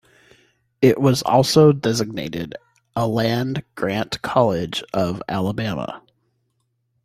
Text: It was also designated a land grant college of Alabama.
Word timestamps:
It 0.81 0.99
was 0.99 1.21
also 1.21 1.71
designated 1.73 2.55
a 2.95 3.07
land 3.07 3.63
grant 3.75 4.19
college 4.23 4.83
of 4.95 5.21
Alabama. 5.29 6.01